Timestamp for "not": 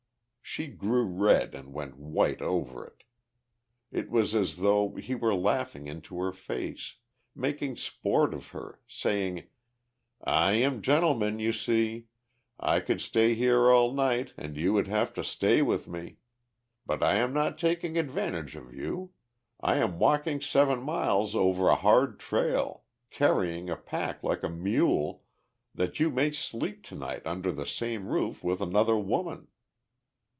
17.31-17.57